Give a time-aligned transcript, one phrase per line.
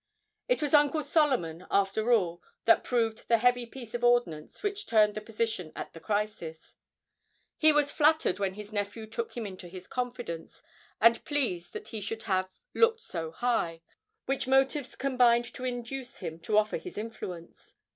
[0.47, 5.13] It was Uncle Solomon, after all, that proved the heavy piece of ordnance which turned
[5.13, 6.75] the position at the crisis;
[7.55, 10.63] he was flattered when his nephew took him into his confidence,
[10.99, 13.83] and pleased that he should have 'looked so high,'
[14.25, 17.75] which motives combined to induce him to offer his influence.